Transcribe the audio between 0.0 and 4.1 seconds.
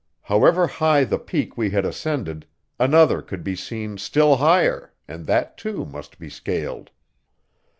However high the peak we had ascended, another could be seen